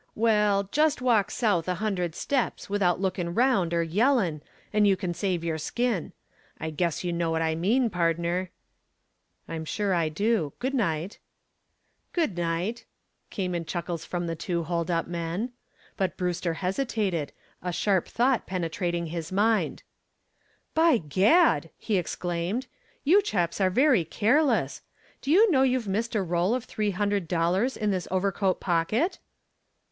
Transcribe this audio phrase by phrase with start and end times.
[0.15, 4.41] "Well, just walk south a hundred steps without lookin' 'round er yellin'
[4.73, 6.11] and you kin save your skin.
[6.59, 8.49] I guess you know what I mean, pardner."
[9.47, 10.53] "I'm sure I do.
[10.57, 11.19] Good night."
[12.13, 12.85] "Good night,"
[13.29, 15.51] came in chuckles from the two hold up men.
[15.97, 17.31] But Brewster hesitated,
[17.61, 19.83] a sharp thought penetrating his mind.
[20.73, 22.65] "By gad!" he exclaimed,
[23.03, 24.81] "you chaps are very careless.
[25.21, 29.19] Do you know you've missed a roll of three hundred dollars in this overcoat pocket?"